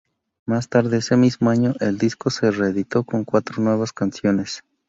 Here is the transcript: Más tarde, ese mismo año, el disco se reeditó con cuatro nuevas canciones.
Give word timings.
Más 0.47 0.67
tarde, 0.67 0.97
ese 0.97 1.15
mismo 1.15 1.51
año, 1.51 1.75
el 1.79 1.99
disco 1.99 2.31
se 2.31 2.49
reeditó 2.49 3.03
con 3.03 3.23
cuatro 3.23 3.61
nuevas 3.61 3.93
canciones. 3.93 4.63